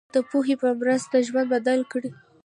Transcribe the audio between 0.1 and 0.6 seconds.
د پوهې